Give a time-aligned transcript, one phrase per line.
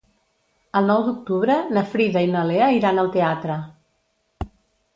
[0.79, 3.61] El nou d'octubre na Frida i na Lea iran al teatre.